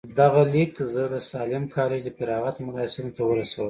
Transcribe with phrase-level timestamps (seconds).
[0.19, 3.59] دغه ليک زه د ساليم کالج د فراغت مراسمو ته ورسولم.